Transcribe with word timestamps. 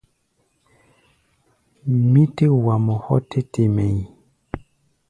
Mí 2.11 2.21
tɛ́ 2.35 2.49
wa 2.65 2.75
mɔ 2.85 2.95
hɔ́ 3.05 3.17
tɛ́ 3.29 3.41
te 3.51 3.61
mɛʼí̧. 3.75 4.05